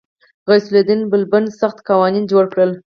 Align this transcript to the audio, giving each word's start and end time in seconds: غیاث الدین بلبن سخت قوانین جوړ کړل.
غیاث 0.47 0.65
الدین 0.71 1.01
بلبن 1.11 1.45
سخت 1.59 1.77
قوانین 1.87 2.23
جوړ 2.31 2.43
کړل. 2.53 2.71